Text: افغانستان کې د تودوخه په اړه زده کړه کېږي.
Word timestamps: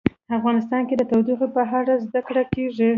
افغانستان 0.37 0.81
کې 0.87 0.95
د 0.97 1.03
تودوخه 1.11 1.47
په 1.55 1.61
اړه 1.79 1.93
زده 2.05 2.21
کړه 2.27 2.43
کېږي. 2.53 2.89